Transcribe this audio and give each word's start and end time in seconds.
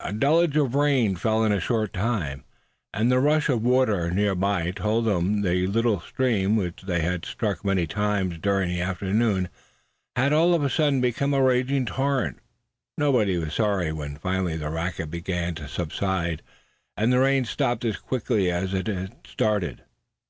A 0.00 0.10
deluge 0.10 0.56
of 0.56 0.74
rain 0.74 1.16
fell 1.16 1.44
in 1.44 1.52
a 1.52 1.60
short 1.60 1.92
time, 1.92 2.44
and 2.94 3.12
the 3.12 3.18
rush 3.20 3.50
of 3.50 3.62
water 3.62 4.10
near 4.10 4.34
by 4.34 4.70
told 4.70 5.04
that 5.04 5.42
the 5.46 5.66
little 5.66 6.00
stream, 6.00 6.56
which 6.56 6.80
they 6.84 7.00
had 7.00 7.26
struck 7.26 7.62
many 7.62 7.86
times 7.86 8.38
during 8.38 8.70
the 8.70 8.80
afternoon, 8.80 9.50
had 10.16 10.32
all 10.32 10.54
of 10.54 10.64
a 10.64 10.70
sudden 10.70 11.02
become 11.02 11.34
a 11.34 11.42
raging 11.42 11.84
torrent. 11.84 12.38
Nobody 12.96 13.36
was 13.36 13.52
sorry 13.52 13.92
when 13.92 14.16
finally 14.16 14.56
the 14.56 14.70
racket 14.70 15.10
began 15.10 15.54
to 15.56 15.68
subside, 15.68 16.40
and 16.96 17.12
the 17.12 17.18
rain 17.20 17.44
stopped 17.44 17.84
as 17.84 17.98
suddenly 18.08 18.50
as 18.50 18.72
it 18.72 18.86
had 18.86 19.16
started. 19.26 19.82